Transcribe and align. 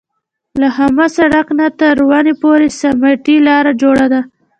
له 0.59 0.67
خامه 0.75 1.07
سړک 1.15 1.47
نه 1.59 1.67
تر 1.79 1.95
ونې 2.09 2.33
پورې 2.41 2.67
سمټي 2.79 3.37
لاره 3.47 3.71
جوړه 3.81 4.05
ده. 4.13 4.21